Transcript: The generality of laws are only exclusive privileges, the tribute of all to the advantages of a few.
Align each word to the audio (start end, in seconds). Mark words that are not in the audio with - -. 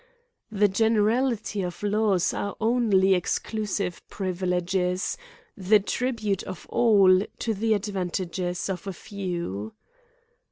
The 0.51 0.67
generality 0.67 1.61
of 1.61 1.83
laws 1.83 2.33
are 2.33 2.55
only 2.59 3.13
exclusive 3.13 4.01
privileges, 4.09 5.15
the 5.55 5.79
tribute 5.79 6.41
of 6.41 6.65
all 6.71 7.21
to 7.37 7.53
the 7.53 7.75
advantages 7.75 8.67
of 8.67 8.87
a 8.87 8.93
few. 8.93 9.75